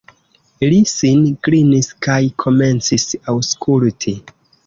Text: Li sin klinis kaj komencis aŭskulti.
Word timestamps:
Li 0.69 0.77
sin 0.91 1.21
klinis 1.47 1.91
kaj 2.07 2.17
komencis 2.45 3.07
aŭskulti. 3.35 4.15